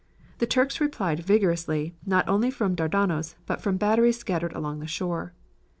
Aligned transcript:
The 0.39 0.47
Turks 0.47 0.81
replied 0.81 1.19
vigorously, 1.19 1.93
not 2.07 2.27
only 2.27 2.49
from 2.49 2.73
Dardanos 2.73 3.35
but 3.45 3.61
from 3.61 3.77
batteries 3.77 4.17
scattered 4.17 4.53
along 4.53 4.79
the 4.79 4.87
shore. 4.87 5.31